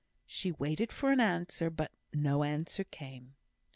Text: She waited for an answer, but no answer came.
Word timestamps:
She 0.25 0.51
waited 0.53 0.91
for 0.91 1.11
an 1.11 1.19
answer, 1.19 1.69
but 1.69 1.91
no 2.11 2.43
answer 2.43 2.83
came. 2.83 3.35